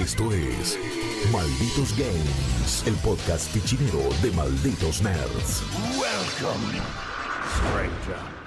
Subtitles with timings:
[0.00, 0.78] Esto es
[1.30, 5.62] Malditos Games, el podcast pichinero de Malditos Nerds.
[5.98, 6.80] Welcome,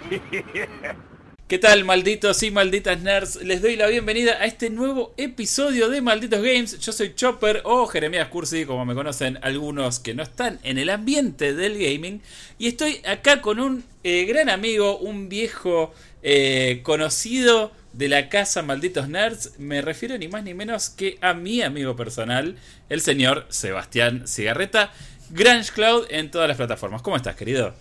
[1.48, 3.36] ¿Qué tal, malditos y malditas nerds?
[3.44, 6.80] Les doy la bienvenida a este nuevo episodio de Malditos Games.
[6.80, 10.90] Yo soy Chopper o Jeremías Cursi, como me conocen algunos que no están en el
[10.90, 12.24] ambiente del gaming.
[12.58, 15.94] Y estoy acá con un eh, gran amigo, un viejo
[16.24, 19.60] eh, conocido de la casa Malditos Nerds.
[19.60, 22.58] Me refiero ni más ni menos que a mi amigo personal,
[22.90, 24.92] el señor Sebastián Cigarreta,
[25.30, 27.02] Grange Cloud en todas las plataformas.
[27.02, 27.74] ¿Cómo estás, querido?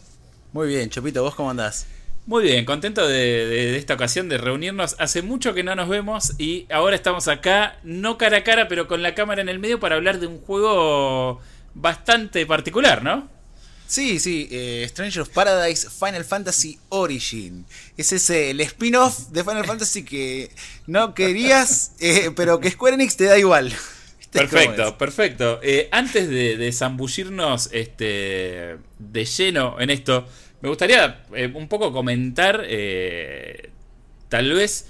[0.52, 1.86] Muy bien, Chopito, ¿vos cómo andás?
[2.24, 4.94] Muy bien, contento de, esta ocasión de reunirnos.
[5.00, 8.86] Hace mucho que no nos vemos y ahora estamos acá, no cara a cara, pero
[8.86, 11.40] con la cámara en el medio para hablar de un juego
[11.74, 13.28] bastante particular, ¿no?
[13.86, 17.66] Sí, sí, eh, Stranger of Paradise Final Fantasy Origin.
[17.96, 20.50] Es ese el spin-off de Final Fantasy que
[20.86, 23.72] no querías, eh, pero que Square Enix te da igual.
[24.32, 25.60] Perfecto, perfecto.
[25.62, 30.26] Eh, antes de, de zambullirnos este, de lleno en esto,
[30.62, 33.70] me gustaría eh, un poco comentar, eh,
[34.28, 34.88] tal vez,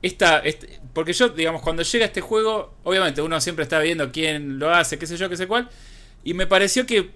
[0.00, 4.58] esta, este, porque yo, digamos, cuando llega este juego, obviamente uno siempre está viendo quién
[4.58, 5.68] lo hace, qué sé yo, qué sé cuál,
[6.24, 7.10] y me pareció que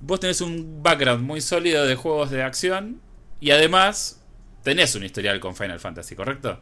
[0.00, 3.00] vos tenés un background muy sólido de juegos de acción
[3.40, 4.20] y además
[4.62, 6.60] tenés un historial con Final Fantasy, ¿correcto?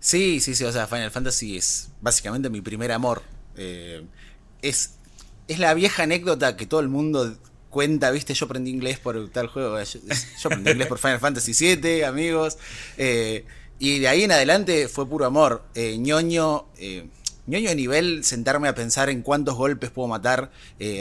[0.00, 3.22] Sí, sí, sí, o sea, Final Fantasy es básicamente mi primer amor.
[3.56, 4.04] Eh,
[4.60, 4.96] es,
[5.48, 7.36] es la vieja anécdota que todo el mundo
[7.70, 10.00] cuenta, viste, yo aprendí inglés por tal juego, yo,
[10.44, 12.58] aprendí inglés por Final Fantasy VII, amigos,
[12.98, 13.44] eh,
[13.78, 16.66] y de ahí en adelante fue puro amor, eh, ñoño,
[17.46, 20.50] ñoño de nivel, sentarme a pensar en cuántos golpes puedo matar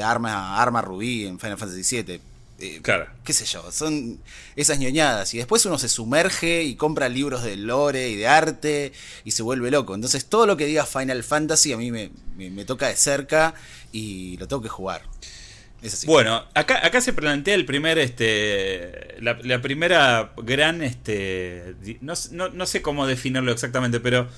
[0.03, 2.81] arma, arma rubí en Final Fantasy VII.
[2.81, 3.07] claro.
[3.23, 4.19] Qué sé yo, son
[4.55, 5.33] esas ñoñadas.
[5.33, 8.91] Y después uno se sumerge y compra libros de lore y de arte
[9.23, 9.95] y se vuelve loco.
[9.95, 13.53] Entonces todo lo que diga Final Fantasy a mí me, me toca de cerca
[13.91, 15.03] y lo tengo que jugar.
[16.05, 22.15] Bueno, acá, acá se plantea el primer, este, la, primera gran, este, no,
[22.65, 24.29] sé cómo definirlo exactamente, pero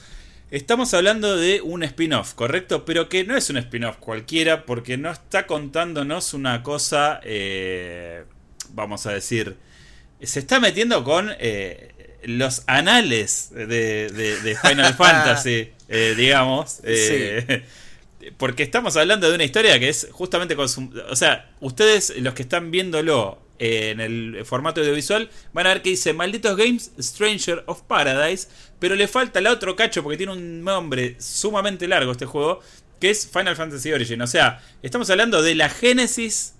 [0.58, 2.86] estamos hablando de un spin-off, ¿correcto?
[2.86, 8.24] Pero que no es un spin-off cualquiera, porque no está contándonos una cosa, eh,
[8.70, 9.58] vamos a decir,
[10.22, 16.80] se está metiendo con eh, los anales de, Final Fantasy, eh, digamos.
[16.84, 17.62] Sí
[18.38, 20.68] porque estamos hablando de una historia que es justamente con
[21.10, 25.90] O sea, ustedes, los que están viéndolo en el formato audiovisual, van a ver que
[25.90, 28.48] dice Malditos Games Stranger of Paradise,
[28.80, 32.60] pero le falta el otro cacho porque tiene un nombre sumamente largo este juego,
[33.00, 34.22] que es Final Fantasy Origin.
[34.22, 36.54] O sea, estamos hablando de la génesis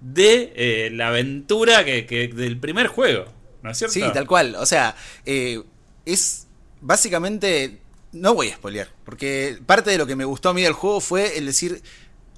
[0.00, 3.26] de eh, la aventura que, del primer juego,
[3.62, 3.94] ¿no es cierto?
[3.94, 4.56] Sí, tal cual.
[4.56, 5.62] O sea, eh,
[6.04, 6.48] es
[6.80, 7.82] básicamente
[8.12, 11.00] no voy a spoilear, porque parte de lo que me gustó a mí del juego
[11.00, 11.82] fue el decir,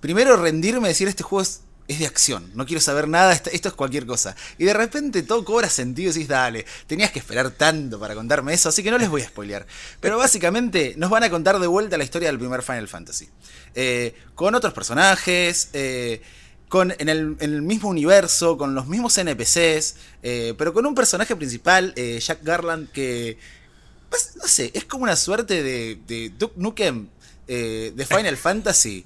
[0.01, 4.07] primero rendirme, decir, este juego es, de acción, no quiero saber nada, esto, es cualquier
[4.07, 4.35] cosa.
[4.59, 8.55] Y de repente todo cobra sentido y decís, dale, tenías que esperar tanto para contarme
[8.55, 9.67] eso, así que no les voy a spoilear.
[10.01, 13.29] Pero básicamente nos van a contar de vuelta la historia del primer Final Fantasy.
[13.75, 16.23] Eh, con otros personajes, eh,
[16.69, 21.95] con, en, el, mismo universo, con los mismos NPCs, eh, pero con un personaje principal,
[21.95, 23.37] Jack Garland, que
[24.09, 27.09] pues, no sé, es como una suerte de, de Duke Nukem
[27.47, 29.05] eh, de Final Fantasy.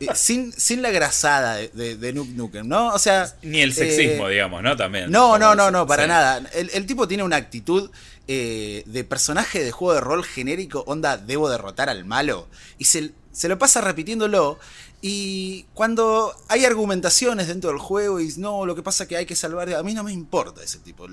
[0.00, 2.88] Eh, sin, sin la grasada de, de, Nukem, ¿no?
[2.94, 3.34] O sea.
[3.42, 4.76] Ni el sexismo, eh, digamos, ¿no?
[4.76, 5.10] También.
[5.10, 6.42] No, no, no, no, para nada.
[6.54, 7.90] El, tipo tiene una actitud
[8.26, 12.48] de personaje de juego de rol genérico, onda, debo derrotar al malo.
[12.78, 14.58] Y se, se lo pasa repitiéndolo.
[15.02, 19.26] Y cuando hay argumentaciones dentro del juego y no, lo que pasa es que hay
[19.26, 21.06] que salvar, a mí no me importa ese tipo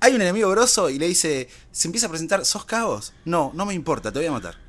[0.00, 3.12] hay un enemigo grosso y le dice, se empieza a presentar, ¿sos caos?
[3.24, 4.67] No, no me importa, te voy a matar.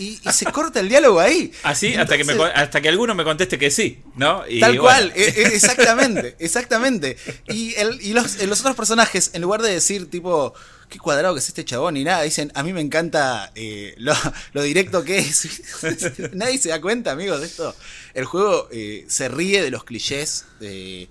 [0.00, 1.52] Y, se corta el diálogo ahí.
[1.62, 2.22] Así, hasta, que
[2.54, 4.42] hasta que alguno me conteste que sí, ¿no?
[4.58, 7.16] tal cual, e, e, exactamente, exactamente.
[7.48, 7.74] Y,
[8.12, 10.54] los, otros personajes, en lugar de decir tipo,
[10.88, 14.62] qué cuadrado que es este chabón y nada, dicen, a mí me encanta eh, lo,
[14.62, 15.62] directo que es.
[16.32, 17.76] Nadie se da cuenta, amigos, de esto.
[18.14, 20.46] El juego eh, se ríe de los clichés.
[20.58, 21.08] de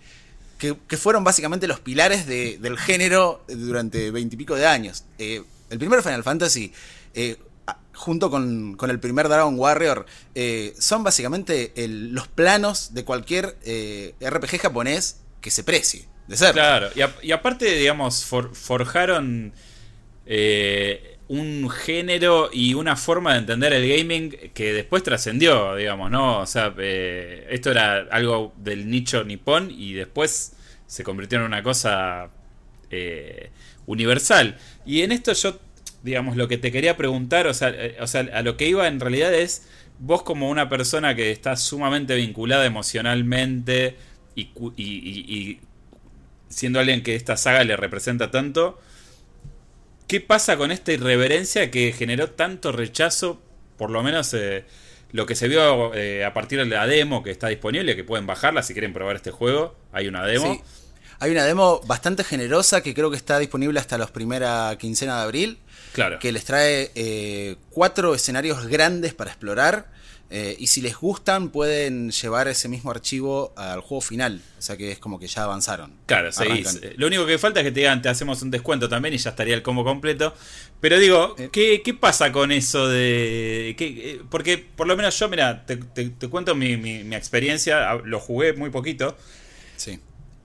[0.59, 5.05] que, fueron básicamente los pilares del género durante veintipico de años.
[5.17, 6.71] Eh, el primer Final Fantasy,
[7.13, 7.37] eh,
[7.99, 10.05] junto con, el primer Dragon Warrior,
[10.35, 13.57] eh, son básicamente los planos de cualquier
[14.21, 16.07] RPG japonés que se precie.
[16.27, 16.53] De ser.
[16.53, 16.89] Claro,
[17.21, 19.53] y, aparte, digamos, forjaron
[21.29, 26.39] un género y una forma de entender el gaming que después trascendió, digamos, ¿no?
[26.39, 30.53] O sea, eh, esto era algo del nicho nipón y después
[30.87, 32.31] se convirtió en una cosa
[32.89, 33.51] eh,
[33.85, 34.57] universal.
[34.87, 35.59] Y en esto yo,
[36.03, 38.87] digamos, lo que te quería preguntar, o sea, eh, o sea, a lo que iba
[38.87, 39.67] en realidad es
[39.99, 43.97] vos como una persona que está sumamente vinculada emocionalmente
[44.35, 45.59] y, y, y,
[46.47, 48.79] siendo alguien que esta saga le representa tanto,
[50.07, 53.41] ¿qué pasa con esta irreverencia que generó tanto rechazo,
[53.77, 54.65] por lo menos eh,
[55.11, 58.25] lo que se vio eh, a partir de la demo que está disponible, que pueden
[58.25, 60.61] bajarla si quieren probar este juego, hay una demo.
[61.21, 65.23] Hay una demo bastante generosa que creo que está disponible hasta la primera quincena de
[65.23, 65.59] abril.
[65.93, 66.19] Claro.
[66.19, 69.87] Que les trae eh, cuatro escenarios grandes para explorar.
[70.31, 74.41] Eh, y si les gustan, pueden llevar ese mismo archivo al juego final.
[74.59, 75.91] O sea que es como que ya avanzaron.
[76.05, 76.79] Claro, seguís.
[76.97, 79.31] Lo único que falta es que te digan, te hacemos un descuento también y ya
[79.31, 80.35] estaría el combo completo.
[80.79, 81.49] Pero digo, eh.
[81.51, 83.73] ¿qué, ¿qué, pasa con eso de.?
[83.75, 85.79] Qué, porque por lo menos yo, mira, te,
[86.29, 87.95] cuento mi, mi, experiencia.
[87.95, 89.17] Lo jugué muy poquito.
[89.77, 89.99] Sí.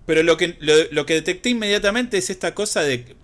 [0.06, 3.16] Pero lo que, lo, que detecté inmediatamente es esta cosa de.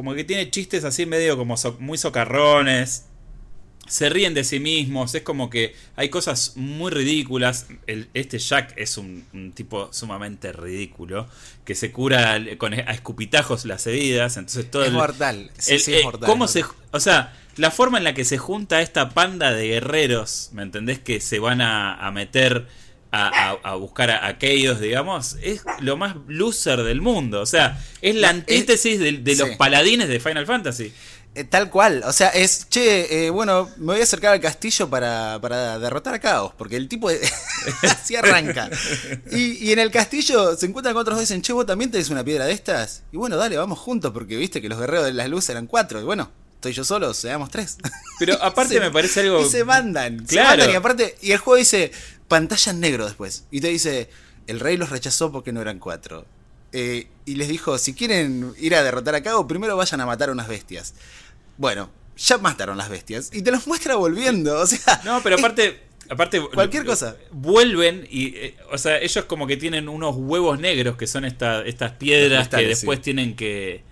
[0.00, 3.04] Como que tiene chistes así medio como muy socarrones.
[3.86, 5.14] Se ríen de sí mismos.
[5.14, 7.66] Es como que hay cosas muy ridículas.
[7.86, 11.28] El, este Jack es un, tipo sumamente ridículo.
[11.66, 14.38] Que se cura con, a escupitajos las heridas.
[14.38, 15.50] Entonces todo es mortal.
[15.58, 16.26] Sí, sí, es mortal.
[16.26, 16.64] ¿Cómo se.?
[16.92, 20.48] O sea, la forma en la que se junta esta panda de guerreros.
[20.54, 20.98] ¿Me entendés?
[20.98, 22.68] Que se van a, a meter
[23.12, 27.40] a, buscar a, aquellos, digamos, es lo más loser del mundo.
[27.40, 30.92] O sea, es la antítesis de, los paladines de Final Fantasy.
[31.32, 34.90] Eh, tal cual, o sea, es, che, eh, bueno, me voy a acercar al castillo
[34.90, 37.08] para, para derrotar a Caos, porque el tipo
[37.82, 38.68] así arranca.
[39.30, 42.10] Y, en el castillo se encuentran con otros dos y dicen, che, vos también tenés
[42.10, 43.04] una piedra de estas.
[43.12, 46.00] Y bueno, dale, vamos juntos, porque viste que los guerreros de las luces eran cuatro.
[46.00, 47.78] Y bueno, estoy yo solo, seamos tres.
[48.18, 49.46] Pero aparte me parece algo.
[49.46, 50.26] Y se mandan.
[50.26, 50.68] Claro.
[50.68, 51.92] y aparte, y el juego dice,
[52.30, 53.44] pantalla en negro después.
[53.50, 54.08] Y te dice,
[54.46, 56.24] el rey los rechazó porque no eran cuatro.
[56.72, 60.30] Eh, y les dijo, si quieren ir a derrotar a Cabo, primero vayan a matar
[60.30, 60.94] a unas bestias.
[61.58, 63.30] Bueno, ya mataron las bestias.
[63.34, 64.58] Y te los muestra volviendo.
[64.60, 65.02] O sea.
[65.04, 65.80] No, pero aparte.
[66.08, 67.16] aparte cualquier cosa.
[67.32, 68.36] Vuelven y.
[68.36, 72.48] Eh, o sea, ellos como que tienen unos huevos negros que son esta, estas piedras
[72.48, 73.82] que después tienen que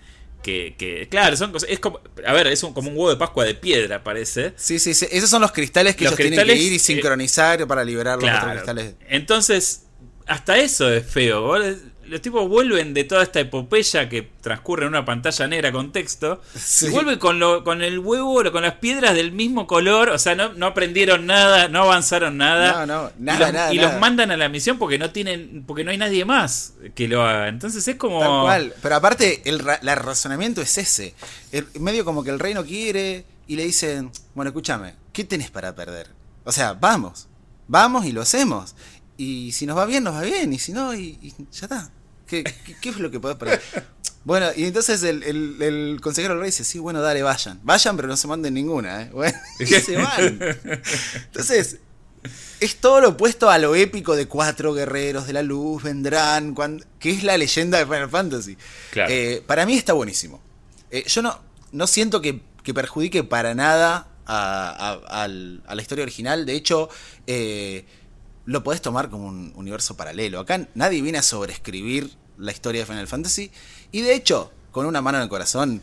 [0.76, 3.54] que, claro, son cosas, es como, a ver, es como un huevo de Pascua de
[3.54, 4.52] piedra, parece.
[4.56, 7.66] Sí, sí, sí, esos son los cristales que ellos tienen que ir y eh, sincronizar
[7.66, 8.94] para liberar los otros cristales.
[9.08, 9.84] Entonces,
[10.26, 11.42] hasta eso es feo
[12.08, 16.42] los tipos vuelven de toda esta epopeya que transcurre en una pantalla negra con texto.
[16.82, 20.10] Y vuelven con, lo, con el huevo, con las piedras del mismo color.
[20.10, 22.86] O sea, no, no aprendieron nada, no avanzaron nada.
[22.86, 23.74] No, no, nada, y los, nada.
[23.74, 27.08] Y los mandan a la misión porque no tienen, porque no hay nadie más que
[27.08, 27.48] lo haga.
[27.48, 28.20] Entonces es como.
[28.20, 28.74] Tal cual.
[28.80, 31.14] Pero aparte, el, razonamiento es ese.
[31.78, 35.74] medio como que el rey no quiere y le dicen, bueno, escúchame, ¿qué tenés para
[35.74, 36.08] perder?
[36.44, 37.28] O sea, vamos.
[37.66, 38.74] Vamos y lo hacemos.
[39.16, 40.52] Y si nos va bien, nos va bien.
[40.52, 41.90] Y si no, y ya está.
[42.28, 42.44] ¿Qué,
[42.80, 43.60] qué, es lo que podés perder?
[44.24, 47.58] Bueno, y entonces el, el, consejero del rey dice, sí, bueno, dale, vayan.
[47.62, 49.10] Vayan, pero no se manden ninguna, ¿eh?
[49.12, 50.38] Bueno, y se van.
[51.24, 51.78] Entonces,
[52.60, 56.54] es todo lo opuesto a lo épico de cuatro guerreros de la luz vendrán,
[56.98, 58.58] que es la leyenda de Final Fantasy.
[58.94, 60.42] Eh, para mí está buenísimo.
[60.90, 61.40] Eh, yo no,
[61.72, 62.40] no siento que,
[62.74, 66.44] perjudique para nada a, a, la historia original.
[66.44, 66.90] De hecho,
[67.26, 67.86] eh,
[68.48, 70.40] lo podés tomar como un universo paralelo.
[70.40, 73.50] Acá nadie viene a sobreescribir la historia de Final Fantasy.
[73.92, 75.82] Y de hecho, con una mano en el corazón,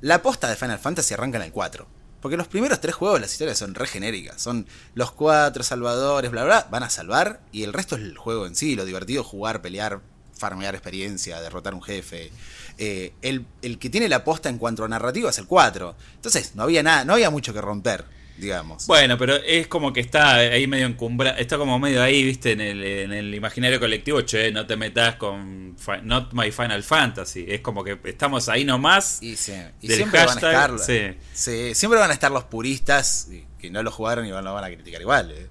[0.00, 1.86] la posta de Final Fantasy arranca en el 4.
[2.20, 4.42] Porque los primeros tres juegos, las historias son re genéricas.
[4.42, 7.40] Son los cuatro salvadores, bla, bla, van a salvar.
[7.52, 8.74] Y el resto es el juego en sí.
[8.74, 10.00] Lo divertido, jugar, pelear,
[10.36, 12.32] farmear experiencia, derrotar un jefe.
[12.78, 15.94] Eh, el, el, que tiene la posta en cuanto a narrativa es el 4.
[16.16, 18.86] Entonces, no había nada, no había mucho que romper digamos.
[18.88, 22.60] Bueno, pero es como que está ahí medio encumbrado, está como medio ahí, viste, en
[22.60, 27.46] el, en el imaginario colectivo, che, no te metas con Not My Final Fantasy.
[27.48, 29.22] Es como que estamos ahí nomás.
[29.22, 30.78] Y, siempre van a estar.
[31.34, 35.00] siempre van a estar los puristas que no lo jugaron y lo van a criticar
[35.00, 35.30] igual.
[35.30, 35.46] Eh.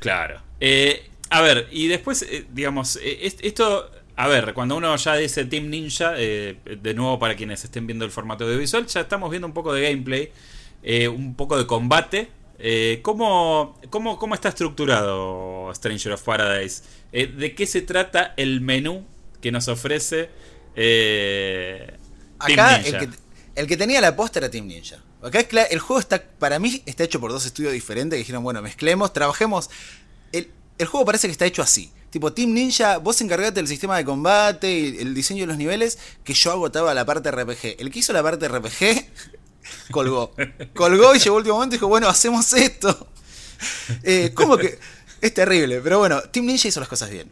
[0.00, 0.42] Claro.
[0.58, 3.90] Eh, a ver, y después, eh, digamos, esto.
[4.14, 8.10] A ver, cuando uno ya dice Team Ninja, de nuevo para quienes estén viendo el
[8.10, 10.30] formato de visual, ya estamos viendo un poco de gameplay.
[10.82, 12.30] Eh, un poco de combate.
[12.58, 16.82] Eh, ¿cómo, cómo, está estructurado Stranger of Paradise?
[17.12, 19.04] Eh, ¿De qué se trata el menú
[19.40, 20.30] que nos ofrece
[22.38, 22.80] Acá
[23.54, 25.02] El, que, tenía la posta era Team Ninja.
[25.22, 28.62] Acá el juego está, para mí, está hecho por dos estudios diferentes que dijeron, bueno,
[28.62, 29.70] mezclemos, trabajemos.
[30.32, 31.92] El, el juego parece que está hecho así.
[32.10, 35.98] Tipo, Team Ninja, vos encargate del sistema de combate y el diseño de los niveles,
[36.24, 37.76] que yo agotaba la parte RPG.
[37.78, 39.06] El que hizo la parte RPG
[39.90, 40.34] colgó.
[40.74, 43.08] Colgó y llegó el último momento y dijo, bueno, hacemos esto.
[44.02, 44.78] Eh, ¿Cómo que?
[45.20, 47.30] Es terrible, pero bueno, Team Ninja hizo las cosas bien.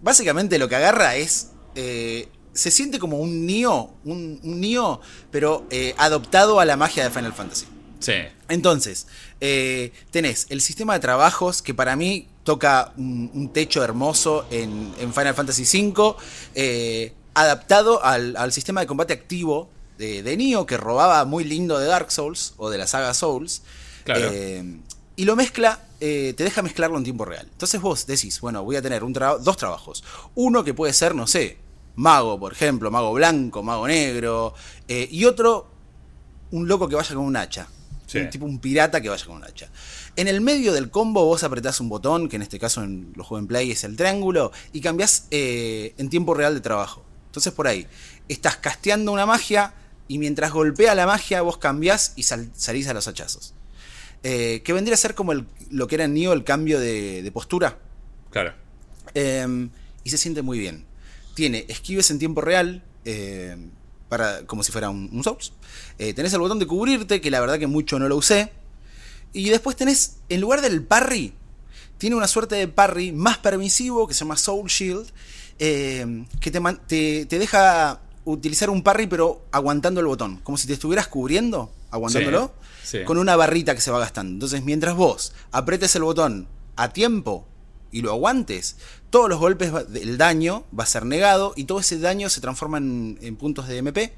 [0.00, 1.48] Básicamente lo que agarra es...
[1.74, 5.00] Eh, se siente como un Nioh, un, un
[5.30, 7.64] pero eh, adoptado a la magia de Final Fantasy.
[7.98, 8.12] Sí.
[8.48, 9.06] Entonces,
[9.40, 14.92] eh, tenés el sistema de trabajos que para mí toca un, un techo hermoso en,
[14.98, 16.14] en Final Fantasy V,
[16.54, 19.70] eh, adaptado al, al sistema de combate activo
[20.02, 23.62] de, de que robaba muy lindo de Dark Souls o de la saga Souls.
[24.04, 24.28] Claro.
[24.32, 24.80] Eh,
[25.14, 27.46] y lo mezcla, eh, te deja mezclarlo en tiempo real.
[27.50, 30.02] Entonces vos decís, bueno, voy a tener un tra- dos trabajos.
[30.34, 31.58] Uno que puede ser, no sé,
[31.94, 34.54] mago, por ejemplo, mago blanco, mago negro,
[34.88, 35.70] eh, y otro,
[36.50, 37.68] un loco que vaya con un hacha.
[38.06, 38.18] Sí.
[38.18, 39.70] Un tipo un pirata que vaya con un hacha.
[40.16, 43.26] En el medio del combo vos apretás un botón, que en este caso en los
[43.26, 47.04] juegos en play es el triángulo, y cambiás eh, en tiempo real de trabajo.
[47.26, 47.86] Entonces por ahí,
[48.28, 49.74] estás casteando una magia
[50.08, 53.54] y mientras golpea la magia vos cambiás y sal- salís a los hachazos.
[54.22, 57.22] Eh, que vendría a ser como el- lo que era en Nioh el cambio de,
[57.22, 57.78] de postura.
[58.30, 58.54] Claro.
[59.14, 59.68] Eh,
[60.04, 60.84] y se siente muy bien.
[61.34, 63.56] Tiene esquives en tiempo real, eh,
[64.08, 65.52] para, como si fuera un, un Souls.
[65.98, 68.52] Eh, tenés el botón de cubrirte, que la verdad que mucho no lo usé.
[69.32, 71.32] Y después tenés, en lugar del parry,
[71.98, 75.06] tiene una suerte de parry más permisivo que se llama Soul Shield,
[75.58, 80.66] eh, que te, te- te deja utilizar un parry pero aguantando el botón, como si
[80.66, 82.52] te estuvieras cubriendo, aguantándolo,
[82.84, 83.04] Sí, sí.
[83.04, 84.32] con una barrita que se va gastando.
[84.34, 87.46] Entonces, mientras vos apretes el botón a tiempo
[87.90, 88.76] y lo aguantes,
[89.10, 92.78] todos los golpes, el daño va a ser negado y todo ese daño se transforma
[92.78, 94.14] en, en puntos de MP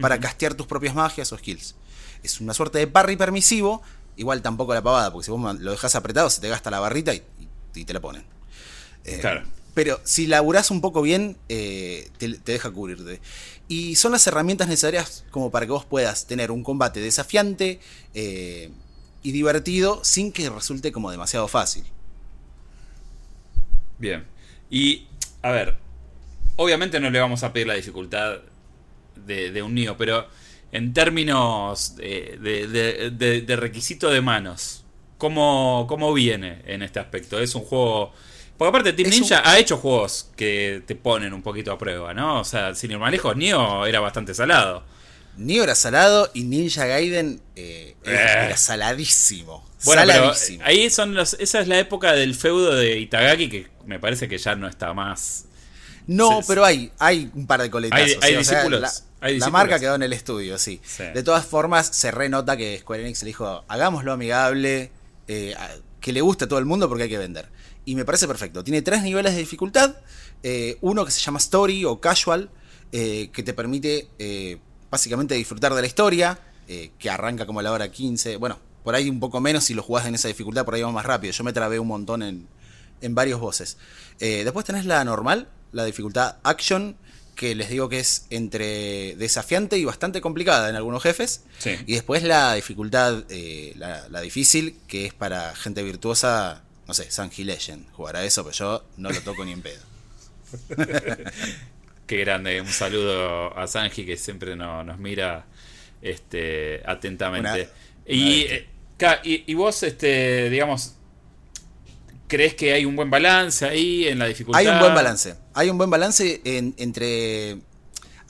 [0.00, 0.22] para Ujú.
[0.22, 1.74] castear tus propias magias o skills.
[2.22, 3.82] Es una suerte de parry permisivo,
[4.16, 7.12] igual tampoco la pavada, porque si vos lo dejas apretado se te gasta la barrita
[7.14, 8.24] y te la ponen.
[9.04, 9.42] Eh, Claro.
[9.78, 13.20] Pero si laburás un poco bien, eh, te, deja cubrirte.
[13.68, 17.78] Y son las herramientas necesarias como para que vos puedas tener un combate desafiante
[18.12, 18.70] eh,
[19.22, 21.84] y divertido sin que resulte como demasiado fácil.
[23.98, 24.24] Bien.
[24.68, 25.06] Y,
[25.42, 25.76] a ver,
[26.56, 28.38] obviamente no le vamos a pedir la dificultad
[29.14, 30.26] de, un Nio, pero
[30.72, 34.82] en términos de- de requisito de manos,
[35.18, 37.38] ¿cómo, ¿cómo viene en este aspecto?
[37.38, 38.12] Es un juego...
[38.58, 41.78] Porque aparte Team Es un- Ninja ha hecho juegos que te ponen un poquito a
[41.78, 42.40] prueba, ¿no?
[42.40, 44.82] O sea, sin ir más lejos, Nio era bastante salado.
[45.36, 48.46] Nioh era salado y Ninja Gaiden eh, era, Eh.
[48.46, 49.64] era saladísimo.
[49.84, 50.64] Bueno, pero saladísimo.
[50.66, 54.36] ahí son los, esa es la época del feudo de Itagaki que me parece que
[54.38, 55.44] ya no está más.
[56.08, 58.04] No, Sí, pero hay, hay un par de coletazos.
[58.04, 58.36] Hay- hay ¿sí?
[58.40, 59.52] O sea, discípulos, la, hay la discípulos.
[59.52, 60.80] marca quedó en el estudio, sí.
[60.84, 61.04] Sí.
[61.14, 64.90] De todas formas, se renota que Square Enix le dijo, hagámoslo amigable,
[65.28, 65.54] eh,
[66.08, 67.50] que le guste a todo el mundo porque hay que vender.
[67.84, 68.64] Y me parece perfecto.
[68.64, 69.96] Tiene tres niveles de dificultad.
[70.42, 72.48] eh, uno que se llama Story o Casual,
[72.92, 74.56] eh, que te permite eh,
[74.90, 76.40] básicamente disfrutar de la historia,
[76.98, 78.36] que arranca como a la hora 15.
[78.38, 80.90] Bueno, por ahí un poco menos si lo jugás en esa dificultad, por ahí va
[80.92, 81.32] más rápido.
[81.34, 82.48] Yo me trabé un montón en,
[83.02, 83.76] en varios voces.
[84.18, 86.96] Después tenés la normal, la dificultad Action,
[87.38, 91.44] que les digo que es entre desafiante y bastante complicada en algunos jefes.
[91.60, 91.76] Sí.
[91.86, 97.08] Y después la dificultad, eh, la, la difícil, que es para gente virtuosa, no sé,
[97.12, 97.86] Sanji Legend.
[97.92, 99.80] Jugará eso, pero yo no lo toco ni en pedo.
[102.08, 105.44] Qué grande, un saludo a Sanji que siempre no- nos mira
[106.02, 107.48] este, atentamente.
[107.50, 110.94] Una- y, una- eh, y, y vos, este, digamos,
[112.28, 114.60] ¿crees que hay un buen balance ahí en la dificultad?
[114.60, 115.34] Hay un buen balance.
[115.54, 117.58] Hay un buen balance en- entre.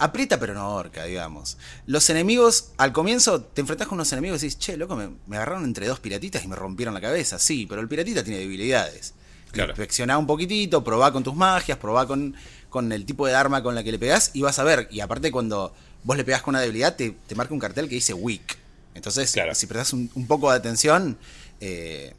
[0.01, 1.59] Aprieta pero no ahorca, digamos.
[1.87, 5.37] Los enemigos, al comienzo te enfrentás con unos enemigos y dices, che, loco, me, me
[5.37, 7.39] agarraron entre dos piratitas y me rompieron la cabeza.
[7.41, 9.15] Sí, pero el piratita tiene debilidades.
[9.51, 9.71] Claro.
[9.71, 12.37] Inspeccioná un poquitito, probá con tus magias, probá con,
[12.69, 14.87] con el tipo de arma con la que le pegás y vas a ver.
[14.93, 15.75] Y aparte, cuando
[16.05, 18.57] vos le pegás con una debilidad, te, te marca un cartel que dice weak.
[18.95, 19.53] Entonces, Claro.
[19.57, 21.19] si prestás un, un poco de atención,
[21.61, 22.15] eh,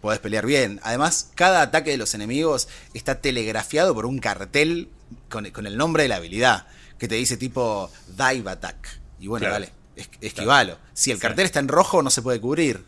[0.00, 0.80] podés pelear bien.
[0.82, 4.88] Además, cada ataque de los enemigos está telegrafiado por un cartel
[5.28, 6.66] con, con el nombre de la habilidad,
[6.98, 9.00] que te dice tipo Dive Attack.
[9.20, 9.64] Y bueno, Claro.
[9.96, 10.78] es- esquivalo.
[10.94, 11.22] Si el Sí.
[11.22, 12.84] cartel está en rojo, no se puede cubrir.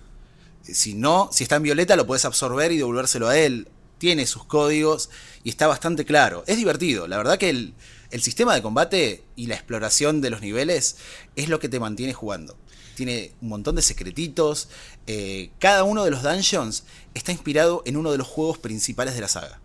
[0.62, 3.68] Si no, si está en violeta, lo puedes absorber y devolvérselo a él.
[3.98, 5.10] Tiene sus códigos
[5.42, 6.44] y está bastante claro.
[6.46, 7.06] Es divertido.
[7.08, 7.74] La verdad que el,
[8.10, 10.96] el sistema de combate y la exploración de los niveles
[11.36, 12.56] es lo que te mantiene jugando.
[13.00, 14.68] Tiene un montón de secretitos.
[15.06, 19.22] eh, cada uno de los dungeons está inspirado en uno de los juegos principales de
[19.22, 19.58] la saga.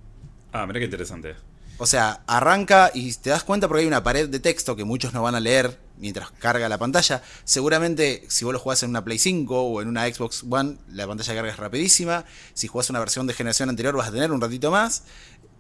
[0.54, 1.36] Ah, mira qué interesante.
[1.78, 5.14] O sea, arranca y te das cuenta porque hay una pared de texto que muchos
[5.14, 7.22] no van a leer mientras carga la pantalla.
[7.44, 11.06] Seguramente si vos lo jugás en una Play 5 o en una Xbox One, la
[11.06, 12.24] pantalla de carga es rapidísima.
[12.54, 15.04] Si jugás una versión de generación anterior vas a tener un ratito más.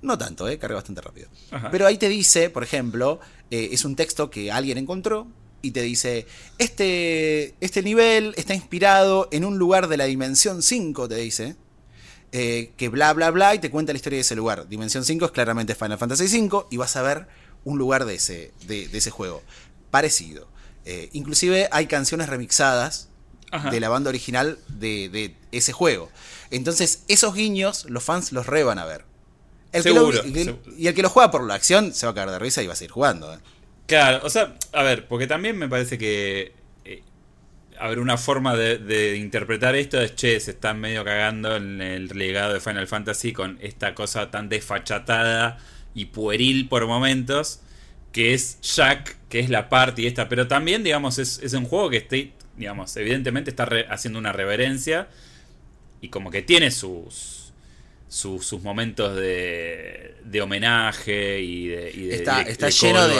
[0.01, 0.57] No tanto, ¿eh?
[0.57, 1.27] carga bastante rápido.
[1.51, 1.71] Ajá.
[1.71, 3.19] Pero ahí te dice, por ejemplo,
[3.51, 5.27] eh, es un texto que alguien encontró
[5.65, 6.25] y te dice,
[6.57, 11.55] este, este nivel está inspirado en un lugar de la dimensión 5, te dice
[12.31, 14.67] eh, que bla bla bla y te cuenta la historia de ese lugar.
[14.67, 17.27] Dimensión 5 es claramente Final Fantasy 5 y vas a ver
[17.63, 19.41] un lugar de ese, de, de ese juego.
[19.91, 20.47] Parecido.
[20.85, 23.09] Eh, inclusive hay canciones remixadas
[23.51, 23.69] Ajá.
[23.71, 26.09] de la banda original de, de ese juego.
[26.51, 29.05] Entonces, esos guiños, los fans los re van a ver.
[29.71, 30.73] El que lo- Seguro, y, el, seguro.
[30.77, 32.67] y el que lo juega por la acción se va a caer de risa y
[32.67, 33.33] va a seguir jugando.
[33.33, 33.39] ¿eh?
[33.87, 36.53] Claro, o sea, a ver, porque también me parece que.
[36.85, 37.03] eh,
[37.79, 41.81] a ver, una forma de, de interpretar esto es, che, se están medio cagando en
[41.81, 45.59] el legado de Final Fantasy con esta cosa tan desfachatada
[45.95, 47.61] y pueril por momentos,
[48.13, 51.89] que es Jack, que es la party esta, pero también, digamos, es, es un juego
[51.89, 55.07] que esté, digamos, evidentemente está re- haciendo una reverencia
[56.01, 57.53] y como que tiene sus...
[58.07, 63.15] sus, sus momentos de, de homenaje y de, y de- Está, de- está lleno de.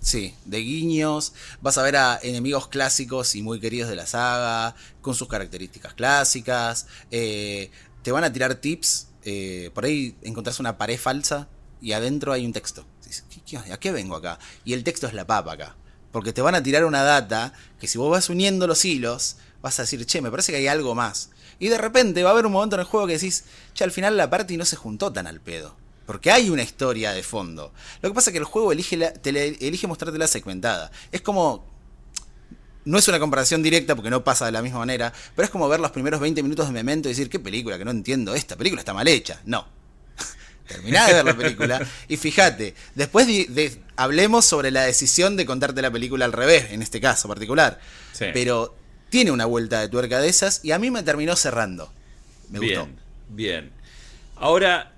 [0.00, 1.32] Sí, de guiños.
[1.60, 5.94] Vas a ver a enemigos clásicos y muy queridos de la saga, con sus características
[5.94, 6.86] clásicas.
[7.10, 7.70] Eh,
[8.02, 9.06] te van a tirar tips.
[9.22, 11.46] eh, por ahí encontrás una pared falsa
[11.82, 12.86] y adentro hay un texto.
[13.04, 14.38] Dices, ¿qué- qué- ¿A qué vengo acá?
[14.64, 15.76] Y el texto es la papa acá.
[16.10, 19.78] Porque te van a tirar una data que si vos vas uniendo los hilos, vas
[19.78, 21.28] a decir, che, me parece que hay algo más.
[21.58, 23.90] Y de repente va a haber un momento en el juego que decís, che, al
[23.92, 25.76] final la party no se juntó tan al pedo.
[26.10, 27.72] Porque hay una historia de fondo.
[28.02, 29.30] Lo que pasa es que el juego elige, la- te
[29.64, 30.90] elige mostrártela segmentada.
[31.12, 31.64] Es como.
[32.84, 35.68] No es una comparación directa porque no pasa de la misma manera, pero es como
[35.68, 38.56] ver los primeros 20 minutos de Memento y decir, qué película, que no entiendo, esta
[38.56, 39.40] película está mal hecha.
[39.44, 39.68] No.
[40.66, 45.46] Terminá de ver la película y fíjate, después de, de- hablemos sobre la decisión de
[45.46, 47.78] contarte la película al revés, en este caso particular.
[48.12, 48.24] Sí.
[48.32, 48.74] Pero
[49.10, 51.92] tiene una vuelta de tuerca de esas y a mí me terminó cerrando.
[52.48, 52.94] Me bien, gustó.
[53.28, 53.72] bien.
[54.34, 54.96] Ahora,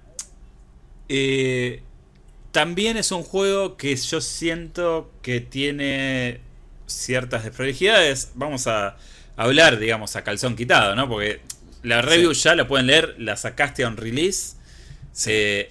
[1.15, 1.83] eh,
[2.53, 6.41] también es un juego que yo siento que tiene
[6.87, 8.33] ciertas desprolijidades.
[8.35, 8.97] Vamos a
[9.37, 11.09] hablar, digamos, a calzón quitado, ¿no?
[11.09, 11.41] Porque
[11.83, 14.57] la review ya la pueden leer, la sacaste a un release.
[15.27, 15.71] Eh,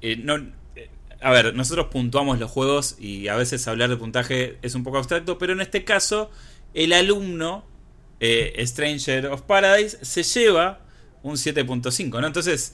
[0.00, 0.36] eh, no,
[0.76, 0.88] eh,
[1.20, 4.98] a ver, nosotros puntuamos los juegos y a veces hablar de puntaje es un poco
[4.98, 6.30] abstracto, pero en este caso,
[6.72, 7.64] el alumno
[8.20, 10.80] Stranger of Paradise se lleva
[11.24, 12.26] un 7.5, ¿no?
[12.26, 12.72] Entonces,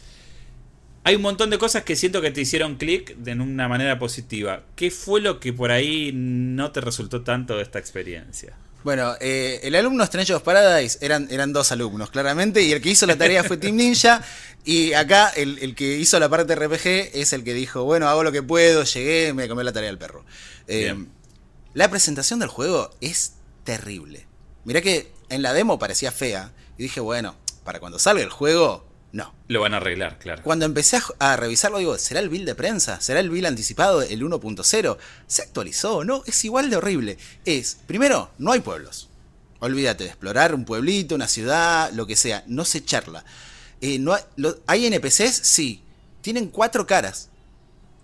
[1.08, 4.64] hay un montón de cosas que siento que te hicieron clic de una manera positiva.
[4.76, 8.54] ¿Qué fue lo que por ahí no te resultó tanto de esta experiencia?
[8.84, 12.90] Bueno, eh, el alumno Stranger of Paradise eran, eran dos alumnos, claramente, y el que
[12.90, 14.22] hizo la tarea fue Team Ninja,
[14.66, 18.22] y acá el, el que hizo la parte RPG es el que dijo, bueno, hago
[18.22, 20.26] lo que puedo, llegué, me comí la tarea del perro.
[20.66, 20.94] Eh,
[21.72, 23.32] la presentación del juego es
[23.64, 24.26] terrible.
[24.64, 28.87] Mirá que en la demo parecía fea, y dije, bueno, para cuando salga el juego,
[29.18, 29.34] no.
[29.48, 30.42] Lo van a arreglar, claro.
[30.42, 33.00] Cuando empecé a, a revisarlo, digo, ¿será el build de prensa?
[33.00, 34.96] ¿Será el build anticipado, el 1.0?
[35.26, 36.04] ¿Se actualizó?
[36.04, 37.18] No, es igual de horrible.
[37.44, 39.08] Es, primero, no hay pueblos.
[39.60, 42.44] Olvídate de explorar un pueblito, una ciudad, lo que sea.
[42.46, 43.24] No se charla.
[43.80, 45.34] Eh, no hay, lo- ¿hay NPCs?
[45.42, 45.82] Sí.
[46.20, 47.28] Tienen cuatro caras.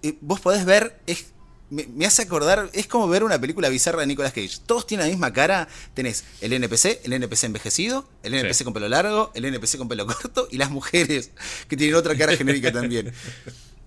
[0.03, 1.27] Eh, vos podés ver, es,
[1.75, 4.59] me, me hace acordar, es como ver una película bizarra de Nicolas Cage.
[4.67, 5.69] Todos tienen la misma cara.
[5.95, 8.65] Tenés el NPC, el NPC envejecido, el NPC Sí.
[8.65, 11.31] con pelo largo, el NPC con pelo corto y las mujeres
[11.69, 13.13] que tienen otra cara genérica también.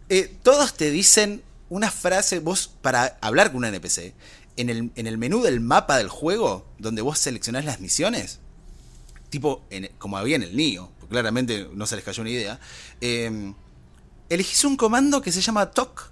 [0.09, 4.13] Eh, todos te dicen una frase, vos para hablar con un NPC,
[4.55, 8.39] en el, en el menú del mapa del juego, donde vos seleccionás las misiones,
[9.29, 12.57] tipo en- como había en el NIO, claramente no se les cayó una idea,
[13.01, 13.53] eh,
[14.29, 16.09] elegís un comando que se llama TOC,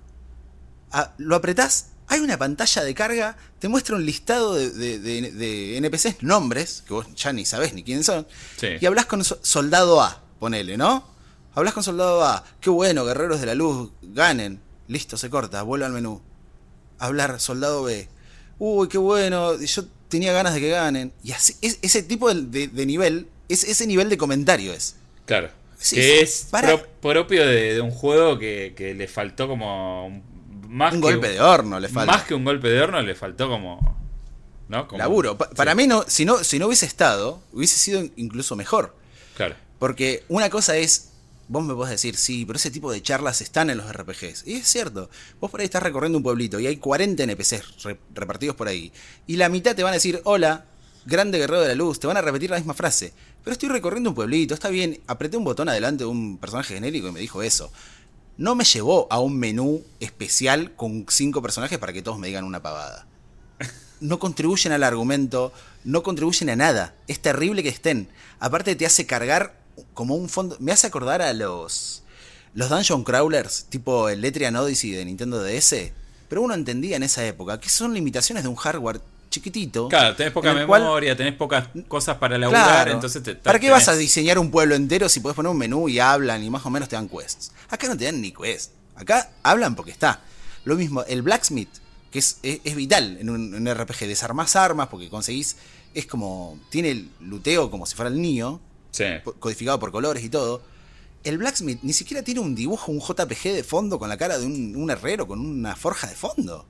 [0.92, 5.32] a- lo apretás, hay una pantalla de carga, te muestra un listado de, de- de-
[5.32, 8.68] de NPCs, nombres, que vos ya ni sabés ni quiénes son, Sí.
[8.80, 11.08] y hablas con so- Soldado A, ponele, ¿no?
[11.56, 15.86] Hablas con Soldado A, qué bueno, Guerreros de la Luz, ganen, listo, se corta, vuelve
[15.86, 16.22] al menú.
[17.00, 18.08] Hablar Soldado B,
[18.60, 21.12] uy, qué bueno, yo tenía ganas de que ganen.
[21.24, 24.96] Y así, es- ese tipo de, de- de nivel, es, ese nivel de comentario es.
[25.26, 25.50] Claro.
[25.78, 30.08] Sí, que es para- pro- propio de, de un juego que, que le faltó como
[30.08, 30.24] un-
[30.68, 31.90] más Un que golpe de horno le.
[31.90, 33.96] Más que un golpe de horno le faltó como
[34.68, 34.88] ¿no?
[34.88, 35.38] Como- Laburo.
[35.38, 38.96] Pa- para Sí, mí, no, si, no, si no hubiese estado, hubiese sido incluso mejor.
[39.38, 39.56] Claro.
[39.80, 41.12] Porque una cosa es,
[41.48, 44.48] vos me podés decir, sí, pero ese tipo de charlas están en los RPGs.
[44.48, 48.00] Y es cierto, vos por ahí estás recorriendo un pueblito y hay 40 NPCs re-
[48.14, 48.92] repartidos por ahí.
[49.28, 50.66] Y la mitad te van a decir, hola,
[51.06, 53.14] grande guerrero de la luz, te van a repetir la misma frase.
[53.44, 57.10] Pero estoy recorriendo un pueblito, está bien, apreté un botón adelante de un personaje genérico
[57.10, 57.72] y me dijo eso.
[58.38, 62.44] No me llevó a un menú especial con cinco personajes para que todos me digan
[62.44, 63.08] una pavada
[64.00, 65.52] no contribuyen al argumento,
[65.84, 66.96] no contribuyen a nada.
[67.08, 68.10] Es terrible que estén.
[68.40, 69.58] Aparte te hace cargar
[69.94, 70.58] como un fondo.
[70.60, 72.04] Me hace acordar a los.
[72.54, 75.92] Los Dungeon Crawlers, tipo el Letrian Odyssey de Nintendo DS.
[76.30, 79.02] Pero uno entendía en esa época que son limitaciones de un hardware
[79.36, 79.88] chiquitito.
[79.90, 82.92] Claro, tenés poca cual- memoria, tenés pocas cosas para laburar, Claro.
[82.94, 85.88] entonces te, ¿Para qué vas a diseñar un pueblo entero si podés poner un menú
[85.90, 87.52] y hablan y más o menos te dan quests?
[87.70, 88.72] Acá no te dan ni quests.
[88.96, 90.22] Acá hablan porque está.
[90.64, 91.70] Lo mismo, el blacksmith,
[92.12, 94.08] que es, es, es vital en un, en RPG.
[94.08, 95.58] Desarmás armas porque conseguís.
[95.94, 96.58] Es como.
[96.70, 98.60] Tiene el luteo como si fuera el niño,
[98.92, 99.04] Sí.
[99.40, 100.62] codificado por colores y todo.
[101.26, 104.46] El Blacksmith ni siquiera tiene un dibujo, un JPG de fondo con la cara de
[104.46, 106.66] un, un herrero con una forja de fondo.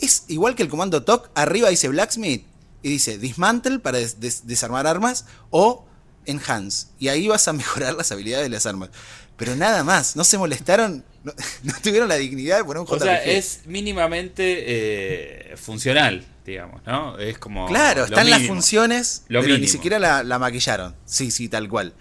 [0.00, 2.46] Es igual que el comando TOC, arriba dice Blacksmith
[2.82, 5.84] y dice Dismantle para des- des- desarmar armas o
[6.26, 6.88] Enhance.
[6.98, 8.90] Y ahí vas a mejorar las habilidades de las armas.
[9.36, 11.32] Pero nada más, no se molestaron, no,
[11.62, 13.02] no tuvieron la dignidad de poner un O JPG.
[13.02, 14.64] sea, es mínimamente
[15.52, 17.18] eh, funcional, digamos, ¿no?
[17.18, 17.66] Es como.
[17.66, 20.94] Claro, están las funciones, Lo pero ni siquiera la, la maquillaron.
[21.06, 21.94] Sí, sí, tal cual.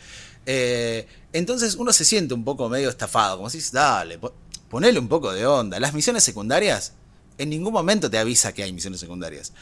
[0.46, 4.34] Eh, entonces uno se siente un poco medio estafado, como si dices, dale, po-
[4.70, 5.80] ponele un poco de onda.
[5.80, 6.94] Las misiones secundarias,
[7.40, 9.54] en ningún momento te avisa que hay misiones secundarias.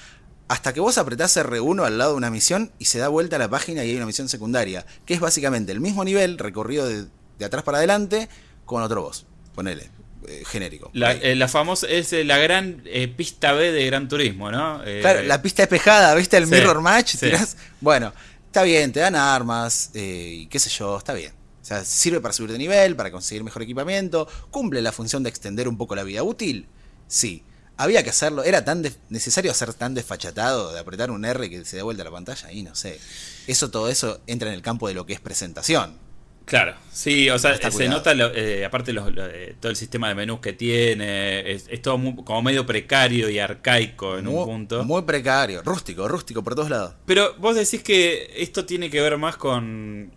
[0.50, 3.50] Hasta que vos apretás R1 al lado de una misión y se da vuelta la
[3.50, 7.06] página y hay una misión secundaria, que es básicamente el mismo nivel, recorrido de,
[7.38, 8.30] de atrás para adelante,
[8.66, 9.26] con otro boss.
[9.56, 9.90] Ponele,
[10.28, 10.90] eh, genérico.
[10.94, 14.82] La, eh, la famosa es eh, la gran eh, pista B de Gran Turismo, ¿no?
[15.02, 16.38] Claro, la pista despejada, ¿viste?
[16.38, 17.16] El Sí, mirror match.
[17.16, 17.26] sí.
[17.26, 18.14] tirás- Bueno,
[18.46, 21.34] está bien, te dan armas y qué sé yo, está bien.
[21.62, 25.30] O sea, sirve para subir de nivel, para conseguir mejor equipamiento, cumple la función de
[25.30, 26.68] extender un poco la vida útil.
[27.10, 27.44] Sí,
[27.78, 28.44] había que hacerlo.
[28.44, 32.04] ¿Era tan de- necesario ser tan desfachatado de apretar un R que se dé vuelta
[32.04, 32.52] la pantalla?
[32.52, 33.00] Y no sé.
[33.48, 36.06] Eso, todo eso entra en el campo de lo que es presentación.
[36.46, 37.98] Claro, sí, o sea, Está se cuidado.
[37.98, 41.66] nota, lo- eh, aparte, los- lo- eh, todo el sistema de menús que tiene, es,
[41.68, 44.84] es todo muy- como medio precario y arcaico en muy, un punto.
[44.86, 46.94] muy precario, rústico, rústico por todos lados.
[47.06, 50.14] Pero vos decís que esto tiene que ver más con...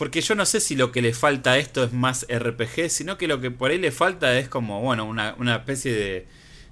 [0.00, 3.18] Porque yo no sé si lo que le falta a esto es más RPG, sino
[3.18, 6.26] que lo que por ahí le falta es como, bueno, una, una especie de,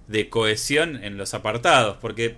[0.06, 1.98] de cohesión en los apartados.
[2.00, 2.36] Porque,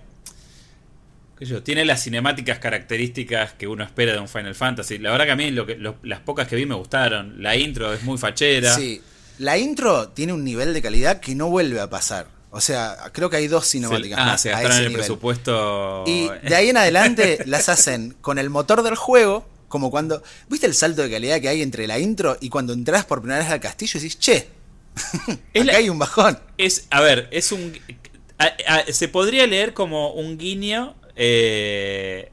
[1.39, 4.97] qué sé yo, tiene las cinemáticas características que uno espera de un Final Fantasy.
[4.97, 7.41] La verdad que a mí lo que, lo- las pocas que vi me gustaron.
[7.41, 8.75] La intro es muy fachera.
[8.75, 9.01] Sí,
[9.39, 12.27] la intro tiene un nivel de calidad que no vuelve a pasar.
[12.49, 14.99] O sea, creo que hay dos cinemáticas ah, más se a gastaron ese el nivel.
[15.05, 16.03] presupuesto.
[16.05, 20.21] Y de ahí en adelante las hacen con el motor del juego, como cuando.
[20.49, 23.39] ¿Viste el salto de calidad que hay entre la intro y cuando entras por primera
[23.41, 24.47] vez al castillo y decís, che,
[25.53, 26.37] Es acá la- hay un bajón?
[26.59, 27.73] Es, a ver, es un.
[28.37, 32.29] a- a- se podría leer como un guiño eh,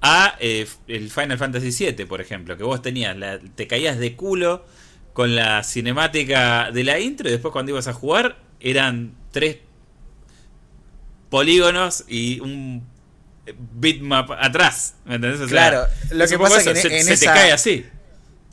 [0.00, 4.16] a eh, el Final Fantasy VII, por ejemplo, que vos tenías, la- te caías de
[4.16, 4.64] culo
[5.12, 9.58] con la cinemática de la intro y después cuando ibas a jugar eran tres
[11.30, 12.86] polígonos y un
[13.72, 14.94] bitmap atrás.
[15.04, 15.40] ¿Me entendés?
[15.40, 17.38] O sea, Claro, lo es que pasa eso, que en- se, en se esa- te
[17.40, 17.86] cae así.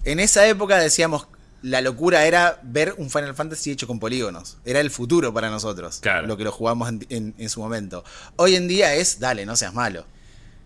[0.04, 1.28] En esa época decíamos.
[1.62, 4.58] La locura era ver un Final Fantasy hecho con polígonos.
[4.66, 6.00] Era el futuro para nosotros.
[6.02, 6.28] Claro.
[6.28, 8.04] Lo que lo jugamos en, en- en su momento.
[8.36, 10.06] Hoy en día es, dale, no seas malo.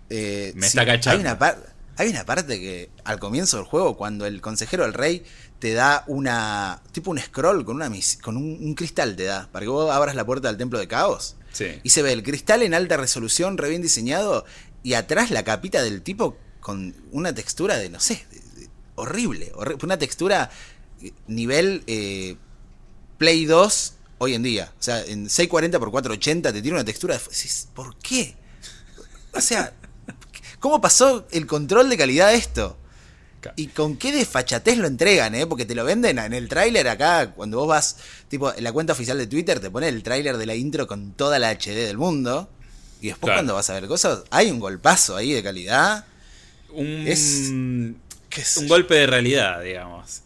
[0.10, 1.18] Eh, Me está cachando.
[1.20, 1.60] Hay una, par-
[1.98, 5.24] hay una parte que al comienzo del juego, cuando el consejero del rey
[5.60, 6.82] te da una.
[6.94, 7.92] tipo un scroll con una
[8.24, 9.48] con un, un cristal te da.
[9.52, 11.36] Para que vos abras la puerta del templo de caos.
[11.84, 14.46] Y se ve el cristal en alta resolución, re bien diseñado.
[14.84, 18.26] Y atrás la capita del tipo con una textura de, no sé,
[18.96, 19.52] horrible.
[19.54, 20.50] horri- una textura
[21.02, 22.36] eh, nivel eh,
[23.18, 24.72] Play 2 hoy en día.
[24.80, 27.22] O sea, en 640 x 480 te tiene una textura de...
[27.74, 28.36] ¿Por qué?
[29.34, 29.74] O sea,
[30.60, 32.78] ¿cómo pasó el control de calidad de esto?
[33.56, 35.46] Y con qué desfachatez lo entregan, ¿eh?
[35.48, 37.98] Porque te lo venden en el tráiler acá, cuando vos vas,
[38.30, 41.12] tipo, en la cuenta oficial de Twitter te pone el tráiler de la intro con
[41.14, 42.50] toda la HD del mundo.
[43.02, 43.38] Y después Claro.
[43.40, 46.06] cuando vas a ver cosas, hay un golpazo ahí de calidad.
[46.72, 47.52] Un, Es-
[48.30, 50.22] qué sé un golpe de realidad, digamos.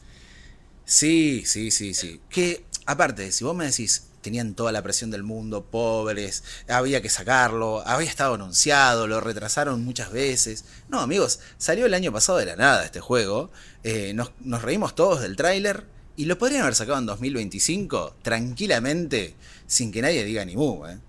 [0.86, 2.20] Sí, sí, sí, sí.
[2.30, 7.10] Que, aparte, si vos me decís, tenían toda la presión del mundo, pobres, había que
[7.10, 10.66] sacarlo, había estado anunciado, lo retrasaron muchas veces.
[10.90, 13.52] No, amigos, salió el año pasado de la nada este juego.
[13.84, 19.36] eh, nos, reímos todos del tráiler y lo podrían haber sacado en 2025 tranquilamente,
[19.68, 21.00] sin que nadie diga ni mu, ¿eh?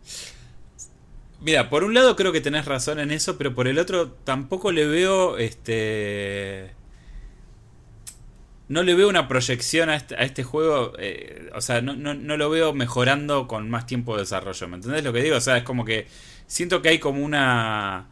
[1.41, 4.71] Mira, por un lado creo que tenés razón en eso, pero por el otro tampoco
[4.71, 6.71] le veo este.
[8.73, 10.93] No le veo una proyección a este, este juego.
[10.99, 14.69] eh, o sea, no, no, no lo veo mejorando con más tiempo de desarrollo.
[14.69, 15.37] ¿Me entendés lo que digo?
[15.37, 16.07] O sea, es como que
[16.47, 18.07] siento que hay como una.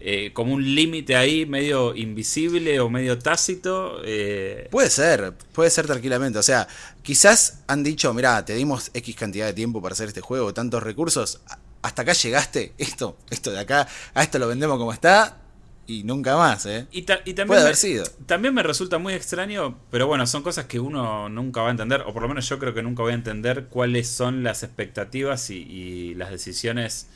[0.00, 4.00] eh, como un límite ahí medio invisible o medio tácito.
[4.04, 6.38] eh, Puede ser, puede ser tranquilamente.
[6.38, 6.68] O sea,
[7.02, 10.82] quizás han dicho, mirá, te dimos X cantidad de tiempo para hacer este juego, tantos
[10.82, 11.40] recursos,
[11.82, 15.38] hasta acá llegaste, esto, esto de acá, a esto lo vendemos como está
[15.88, 16.86] y nunca más, ¿eh?
[16.92, 18.04] Y, ta- y también Puede me- haber sido.
[18.26, 22.02] También me resulta muy extraño, pero bueno, son cosas que uno nunca va a entender,
[22.06, 25.50] o por lo menos yo creo que nunca voy a entender cuáles son las expectativas
[25.50, 27.08] y, y las decisiones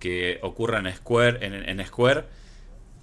[0.00, 2.24] que ocurran en Square, en, en Square,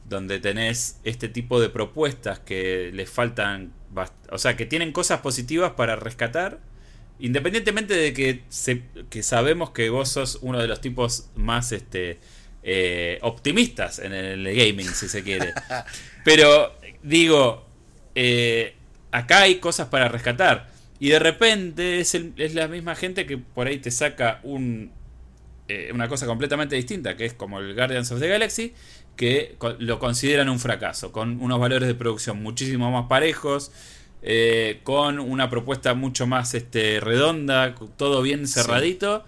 [0.09, 3.71] donde tenés este tipo de propuestas que les faltan,
[4.31, 6.59] o sea, que tienen cosas positivas para rescatar
[7.19, 12.19] independientemente de que, se- que sabemos que vos sos uno de los tipos más este,
[12.63, 15.53] eh, optimistas en el gaming, si se quiere.
[16.23, 17.65] Pero digo,
[18.15, 18.73] eh,
[19.11, 20.71] acá hay cosas para rescatar.
[20.99, 24.91] Y de repente es, el- es la misma gente que por ahí te saca un,
[25.67, 28.73] eh, una cosa completamente distinta, que es como el Guardians of the Galaxy,
[29.17, 33.71] que lo consideran un fracaso, con unos valores de producción muchísimo más parejos,
[34.21, 39.23] eh, con una propuesta mucho más este, redonda, todo bien cerradito,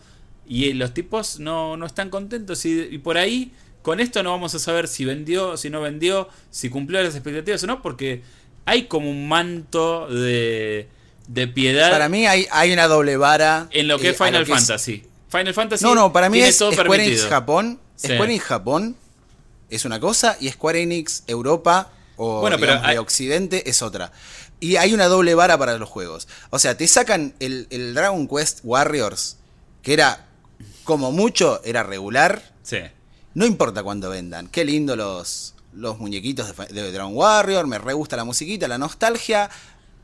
[0.47, 4.31] y eh, los tipos no, no están contentos, y, y por ahí, con esto no
[4.31, 8.21] vamos a saber si vendió, si no vendió, si cumplió las expectativas o no, porque
[8.65, 10.87] hay como un manto de,
[11.27, 13.67] de piedad Para mí hay, hay una doble vara.
[13.71, 15.03] en lo que eh, es Final es- Fantasy.
[15.29, 17.25] Final Fantasy No, no, para mí es todo Square Enix.
[17.25, 17.79] Japón.
[17.95, 18.07] Sí.
[18.07, 18.95] Square Enix Japón
[19.69, 24.11] es una cosa y Square Enix Europa o Bueno, pero digamos, de Occidente es otra.
[24.61, 26.27] Y hay una doble vara para los juegos.
[26.51, 29.37] O sea, te sacan el, el Dragon Quest Warriors,
[29.81, 30.25] que era
[30.85, 32.53] como mucho, era regular.
[32.63, 32.77] Sí.
[33.33, 34.47] No importa cuánto vendan.
[34.47, 37.67] Qué lindo los, los muñequitos de Dragon Warrior.
[37.67, 39.49] Me re gusta la musiquita, la nostalgia.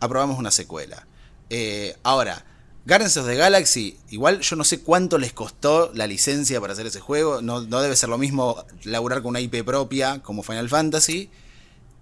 [0.01, 1.07] Aprobamos una secuela.
[1.49, 2.43] Eh, ahora,
[2.85, 6.87] Guardians of the Galaxy, igual yo no sé cuánto les costó la licencia para hacer
[6.87, 7.41] ese juego.
[7.41, 11.29] No, no debe ser lo mismo laburar con una IP propia como Final Fantasy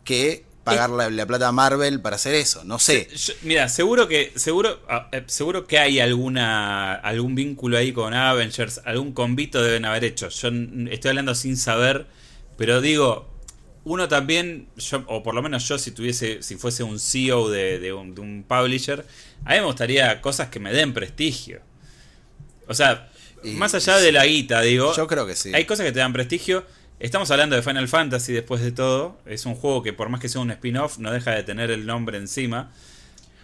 [0.03, 2.63] que pagar la, la plata a Marvel para hacer eso.
[2.63, 3.07] No sé.
[3.15, 8.13] Yo- mira, seguro que seguro ah, eh, seguro que hay alguna algún vínculo ahí con
[8.13, 10.29] Avengers, algún convito deben haber hecho.
[10.29, 10.49] Yo
[10.91, 12.05] estoy hablando sin saber,
[12.57, 13.29] pero digo,
[13.85, 17.79] uno también, yo, o por lo menos yo si tuviese, si fuese un CEO de,
[17.79, 19.05] de un, de un publisher,
[19.45, 21.61] a mí me gustaría cosas que me den prestigio.
[22.67, 23.09] O sea,
[23.43, 25.51] Y- más allá de la guita, digo, Yo creo que sí.
[25.55, 26.65] hay cosas que te dan prestigio.
[26.99, 29.17] Estamos hablando de Final Fantasy después de todo.
[29.25, 31.85] Es un juego que por más que sea un spin-off no deja de tener el
[31.85, 32.71] nombre encima.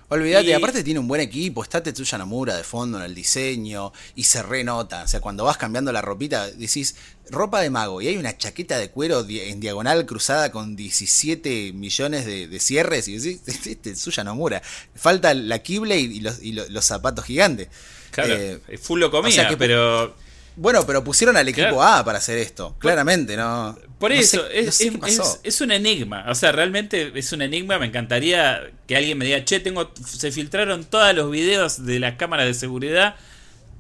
[0.09, 3.91] Olvídate, Y- aparte tiene un buen equipo, está Tetsuya Nomura de fondo en el diseño
[4.13, 5.03] y se renota.
[5.03, 6.95] O sea, cuando vas cambiando la ropita, decís
[7.31, 12.25] ropa de mago y hay una chaqueta de cuero en diagonal cruzada con 17 millones
[12.27, 14.61] de, de cierres y decís, este es Tetsuya Nomura.
[14.95, 17.69] Falta la Keyblade y los, y lo- los zapatos gigantes.
[18.11, 20.15] Claro, Eh, full lo comía, o sea que- pero
[20.55, 21.83] bueno, pero pusieron al equipo Claro.
[21.83, 23.77] A para hacer esto, claramente, ¿no?
[23.99, 25.21] por no eso sé- es, no sé es- qué pasó.
[25.23, 26.25] es- es un enigma.
[26.29, 27.77] O sea, realmente es un enigma.
[27.79, 32.15] Me encantaría que alguien me diga, che, tengo, se filtraron todos los videos de las
[32.15, 33.15] cámaras de seguridad.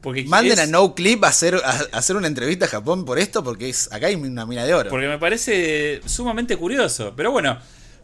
[0.01, 3.17] Porque Manden a No Clip a hacer, a, a hacer una entrevista a Japón por
[3.17, 4.89] esto, porque es acá hay una mina de oro.
[4.91, 7.13] Porque me parece sumamente curioso.
[7.17, 7.57] Pero bueno,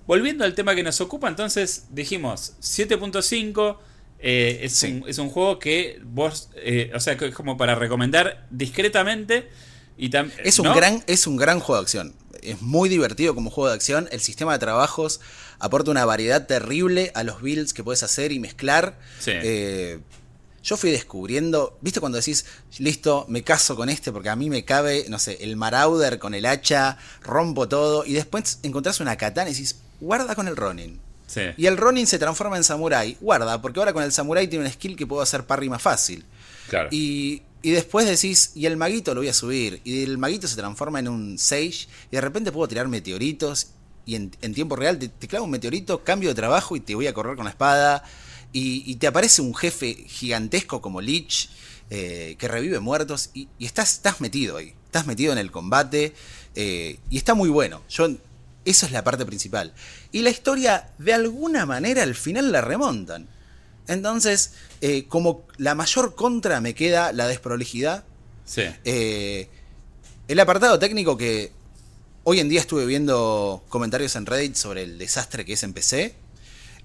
[0.07, 3.77] volviendo al tema que nos ocupa, entonces dijimos 7.5
[4.21, 5.01] eh, es, Sí.
[5.03, 9.49] un, es un juego que vos, eh, o sea, que es como para recomendar discretamente.
[9.97, 10.75] Y tam- Es un, ¿no?
[10.75, 12.15] gran, es un gran juego de acción.
[12.41, 14.07] Es muy divertido como juego de acción.
[14.11, 15.19] El sistema de trabajos
[15.59, 18.97] aporta una variedad terrible a los builds que puedes hacer y mezclar.
[19.19, 19.31] Sí.
[19.33, 19.99] Eh,
[20.63, 22.45] yo fui descubriendo, ¿viste cuando decís,
[22.79, 26.33] listo, me caso con este porque a mí me cabe, no sé, el Marauder con
[26.35, 30.99] el hacha, rompo todo, y después encontrás una katana y decís, guarda con el Ronin.
[31.33, 31.43] Sí.
[31.55, 34.71] Y el Ronin se transforma en Samurai, guarda, porque ahora con el Samurai tiene un
[34.71, 36.25] skill que puedo hacer parry más fácil.
[36.67, 36.89] Claro.
[36.91, 39.79] Y, y después decís, y el maguito lo voy a subir.
[39.85, 41.87] Y el maguito se transforma en un Sage.
[42.11, 43.67] Y de repente puedo tirar meteoritos.
[44.05, 46.95] Y en, en tiempo real te, te clavo un meteorito, cambio de trabajo y te
[46.95, 48.03] voy a correr con la espada.
[48.51, 51.49] Y, y te aparece un jefe gigantesco como Lich.
[51.91, 53.29] eh, que revive muertos.
[53.33, 54.73] Y, y estás, estás metido ahí.
[54.85, 56.13] Estás metido en el combate.
[56.55, 57.83] eh, y está muy bueno.
[57.89, 58.09] Yo,
[58.65, 59.73] eso es la parte principal.
[60.11, 63.27] Y la historia, de alguna manera, al final la remontan.
[63.87, 68.03] Entonces, eh, como la mayor contra me queda la desprolijidad.
[68.45, 68.63] Sí.
[68.83, 69.47] eh,
[70.27, 71.51] el apartado técnico que
[72.23, 76.15] hoy en día estuve viendo comentarios en Reddit sobre el desastre que es en PC.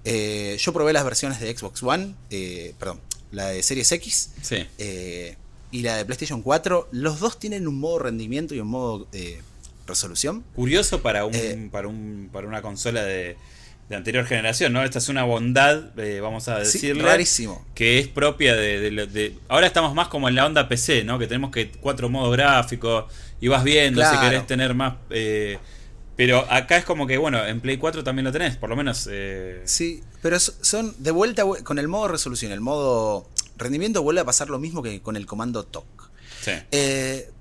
[0.03, 2.15] Eh, yo probé las versiones de Xbox One,
[2.79, 2.99] perdón,
[3.31, 4.65] la de Series X Sí.
[5.71, 6.89] y la de PlayStation 4.
[6.91, 9.07] Los dos tienen un modo rendimiento y un modo
[9.87, 10.43] resolución.
[10.55, 13.37] Curioso para un, Eh, para un para una consola de,
[13.89, 14.83] de anterior generación, ¿no?
[14.83, 17.65] Esta es una bondad, eh, vamos a Sí, decirle, rarísimo.
[17.73, 21.17] que es propia de, de de- Ahora estamos más como en la onda PC, ¿no?
[21.17, 23.05] Que tenemos que cuatro modos gráficos
[23.39, 24.95] y vas viendo si querés tener más...
[25.09, 25.57] eh,
[26.15, 29.07] pero acá es como que, bueno, en Play 4 también lo tenés, por lo menos...
[29.11, 34.01] eh, Sí, pero so- son de vuelta vu- con el modo resolución, el modo rendimiento
[34.01, 36.09] vuelve a pasar lo mismo que con el comando TOC.
[36.41, 36.51] sí.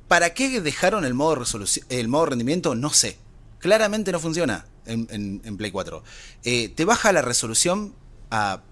[0.08, 1.42] ¿Para qué dejaron el modo
[1.88, 2.74] el modo rendimiento?
[2.74, 3.18] No sé.
[3.58, 6.02] Claramente no funciona en, en- en Play 4.
[6.44, 7.94] Eh, te baja la resolución
[8.30, 8.62] a,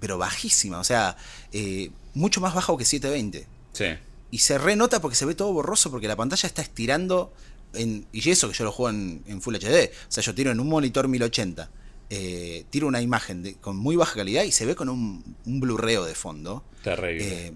[0.00, 1.16] pero bajísima, o sea,
[1.52, 3.46] eh, mucho más bajo que 720.
[3.72, 3.84] Sí.
[4.30, 7.32] Y se renota porque se ve todo borroso porque la pantalla está estirando.
[7.74, 9.90] En, y eso que yo lo juego en, en Full HD.
[10.08, 11.70] O sea, yo tiro en un monitor 1080.
[12.08, 15.60] eh, tira una imagen de- con muy baja calidad y se ve con un, un
[15.60, 16.62] blurreo de fondo.
[16.84, 17.46] Terrible.
[17.48, 17.52] eh,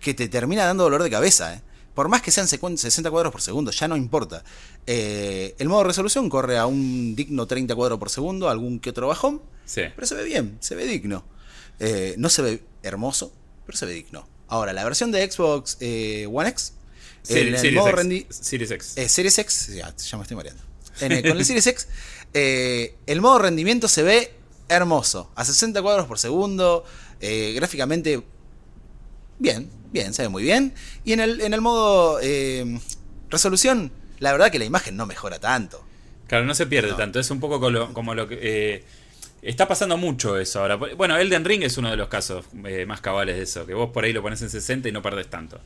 [0.00, 1.54] que te termina dando dolor de cabeza.
[1.54, 1.62] eh.
[2.00, 4.42] Por más que sean secuen- 60 cuadros por segundo, ya no importa.
[4.86, 9.06] Eh, el modo resolución corre a un digno 30 cuadros por segundo, algún que otro
[9.06, 9.82] bajón, sí.
[9.94, 11.26] pero se ve bien, se ve digno.
[11.78, 13.34] Eh, no se ve hermoso,
[13.66, 14.26] pero se ve digno.
[14.48, 16.72] Ahora, la versión de Xbox eh, One X,
[17.28, 18.00] en el Series modo X.
[18.00, 18.94] rendi- Series X.
[19.08, 20.62] Series X, ya, ya me estoy mareando.
[21.02, 21.86] En el- con el Series X,
[22.32, 24.32] el modo rendimiento se ve
[24.70, 26.82] hermoso, a 60 cuadros por segundo,
[27.20, 28.22] gráficamente
[29.40, 30.72] bien, bien, se ve muy bien.
[31.04, 32.78] Y en el, en el modo eh,
[33.28, 35.84] resolución, la verdad que la imagen no mejora tanto.
[36.28, 36.96] Claro, no se pierde No.
[36.96, 37.18] tanto.
[37.18, 38.38] Es un poco como lo, como lo que.
[38.40, 38.84] eh,
[39.42, 40.76] está pasando mucho eso ahora.
[40.76, 43.66] Bueno, Elden Ring es uno de los casos eh, más cabales de eso.
[43.66, 45.58] Que vos por ahí lo pones en 60 y no perdés tanto.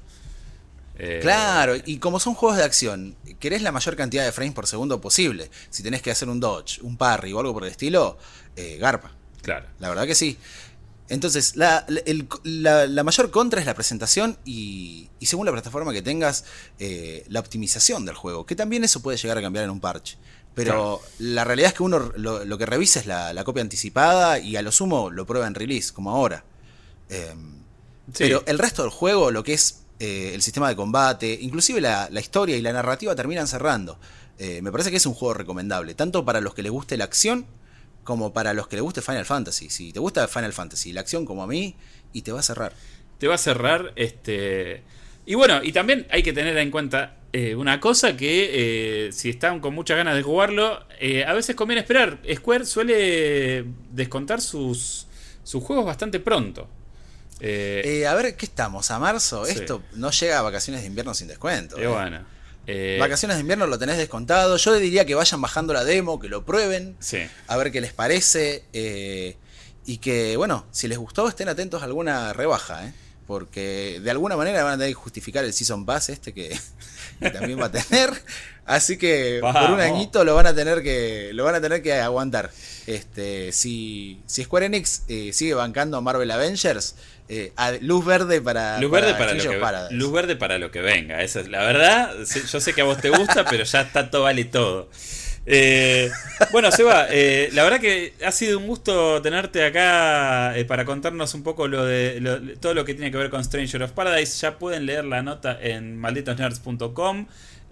[0.96, 4.66] Eh, Claro, y como son juegos de acción, querés la mayor cantidad de frames por
[4.68, 5.50] segundo posible.
[5.68, 8.16] Si tenés que hacer un dodge, un parry o algo por el estilo,
[8.56, 9.10] eh, garpa.
[9.42, 9.66] Claro.
[9.80, 10.38] La verdad que sí.
[11.08, 15.52] Entonces, la, la- el- la- la mayor contra es la presentación y, y según la
[15.52, 16.44] plataforma que tengas,
[16.78, 18.46] eh, la optimización del juego.
[18.46, 20.16] Que también eso puede llegar a cambiar en un parche.
[20.54, 24.54] Pero la realidad es que uno lo, lo que revisa es la, copia anticipada y
[24.56, 26.44] a lo sumo lo prueba en release, como ahora.
[27.08, 27.54] Em,
[28.06, 28.24] Sí.
[28.24, 32.08] Pero el resto del juego, lo que es eh, el sistema de combate, inclusive la,
[32.10, 33.98] la historia y la narrativa terminan cerrando.
[34.38, 37.04] Eh, me parece que es un juego recomendable, tanto para los que les guste la
[37.04, 37.46] acción
[38.04, 39.70] como para los que les guste Final Fantasy.
[39.70, 41.74] Si te gusta Final Fantasy, la acción como a mí,
[42.12, 42.72] y te va a cerrar.
[43.18, 43.92] te va a cerrar.
[43.96, 44.82] Este.
[45.26, 49.30] Y bueno, y también hay que tener en cuenta eh, una cosa que eh, si
[49.30, 52.20] están con muchas ganas de jugarlo, eh, a veces conviene esperar.
[52.32, 55.06] Square suele descontar sus,
[55.42, 56.68] sus juegos bastante pronto.
[57.40, 58.90] A ver, ¿qué estamos?
[58.90, 59.44] ¿A marzo?
[59.44, 59.52] Sí.
[59.58, 61.76] Esto no llega a vacaciones de invierno sin descuento.
[61.76, 62.33] bueno.
[62.66, 64.56] Eh, Vacaciones de invierno lo tenés descontado.
[64.56, 67.18] Yo diría que vayan bajando la demo, que lo prueben, Sí.
[67.46, 68.64] a ver qué les parece.
[68.72, 69.36] eh,
[69.86, 72.94] y que, bueno, si les gustó, estén atentos a alguna rebaja, ¿eh?
[73.26, 76.58] Porque de alguna manera van a tener que justificar el Season Pass este que,
[77.20, 78.10] que también va a tener.
[78.66, 81.92] Así que por un añito lo van a tener que, lo van a tener que
[81.94, 82.50] aguantar.
[82.86, 86.94] Este, si, si Square Enix eh, sigue bancando a Marvel Avengers,
[87.28, 89.94] eh, luz verde para, Luz verde para, lo que, Paradise.
[89.94, 91.22] luz verde para lo que venga.
[91.22, 92.12] Esa es la verdad.
[92.50, 94.88] Yo sé que a vos te gusta, pero ya está todo vale todo.
[95.46, 96.10] Eh,
[96.52, 101.42] bueno, Seba, eh, la verdad que ha sido un gusto tenerte acá para contarnos un
[101.42, 104.38] poco lo de lo- todo lo que tiene que ver con Stranger of Paradise.
[104.40, 107.26] Ya pueden leer la nota en malditosnerds.com.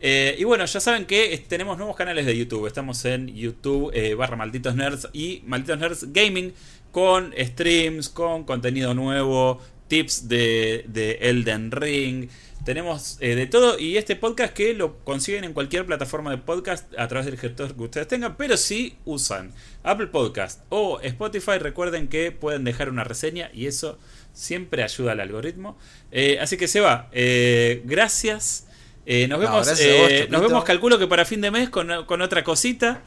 [0.04, 2.66] Eh, y bueno, ya saben que tenemos nuevos canales de YouTube.
[2.66, 6.52] Estamos en YouTube eh, barra Malditos Nerds y Malditos Nerds Gaming
[6.92, 12.28] con streams, con contenido nuevo, tips de, de Elden Ring.
[12.64, 16.92] Tenemos eh, de todo y este podcast que lo consiguen en cualquier plataforma de podcast
[16.96, 19.52] a través del gestor que ustedes tengan, pero si usan
[19.82, 23.98] Apple Podcast o Spotify, recuerden que pueden dejar una reseña y eso
[24.32, 25.76] siempre ayuda al algoritmo.
[26.12, 28.68] Eh, así que Seba, eh, gracias.
[29.06, 31.68] Eh, nos No, vemos, gracias vos, eh, nos vemos, calculo que para fin de mes
[31.68, 33.02] con, con otra cosita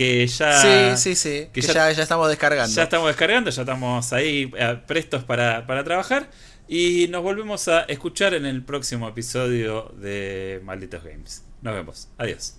[0.00, 0.96] que ya...
[0.96, 1.48] Sí, sí, sí.
[1.52, 2.74] que Que, ya- ya, ya estamos descargando.
[2.74, 6.30] ya estamos descargando, ya estamos ahí eh, prestos para, para trabajar.
[6.68, 11.42] Y nos volvemos a escuchar en el próximo episodio de Malditos Games.
[11.60, 12.08] Nos vemos.
[12.16, 12.54] Adiós.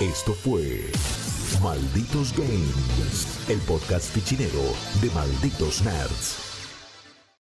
[0.00, 0.84] Esto fue
[1.60, 4.62] Malditos Games, el podcast fichinero
[5.00, 6.47] de Malditos Nerds.